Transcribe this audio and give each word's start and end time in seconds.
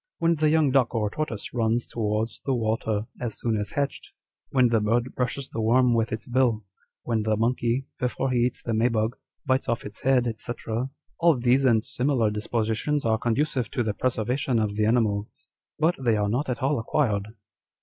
When 0.17 0.33
the 0.33 0.49
young 0.49 0.71
duck 0.71 0.95
or 0.95 1.11
tortoise 1.11 1.53
runs 1.53 1.85
towards 1.85 2.41
the 2.43 2.55
water 2.55 3.05
as 3.19 3.37
soon 3.39 3.55
as 3.55 3.73
hatched, 3.73 4.13
when 4.49 4.69
the 4.69 4.79
bird 4.79 5.13
brushes 5.13 5.49
the 5.49 5.61
worm 5.61 5.93
with 5.93 6.11
its 6.11 6.25
bill, 6.25 6.65
when 7.03 7.21
the 7.21 7.37
monkey, 7.37 7.85
before 7.99 8.31
he 8.31 8.39
eats 8.39 8.63
the 8.63 8.73
may 8.73 8.87
bug, 8.87 9.15
bites 9.45 9.69
off 9.69 9.85
its 9.85 10.01
head; 10.01 10.25
&c. 10.39 10.51
â€" 10.67 10.89
all 11.19 11.37
these 11.37 11.65
and 11.65 11.85
similar 11.85 12.31
dispositions 12.31 13.05
arc 13.05 13.21
conducive 13.21 13.69
to 13.69 13.83
the 13.83 13.93
preservation 13.93 14.57
of 14.57 14.75
the 14.75 14.87
animals; 14.87 15.47
but 15.77 15.93
they 16.03 16.17
are 16.17 16.29
not 16.29 16.49
at 16.49 16.63
all 16.63 16.79
acquired." 16.79 17.35